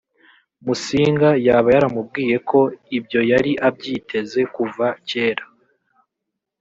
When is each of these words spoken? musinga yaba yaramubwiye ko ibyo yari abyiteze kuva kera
musinga 0.65 1.29
yaba 1.47 1.67
yaramubwiye 1.75 2.35
ko 2.49 2.59
ibyo 2.97 3.19
yari 3.31 3.51
abyiteze 3.67 4.39
kuva 4.55 4.87
kera 5.09 5.43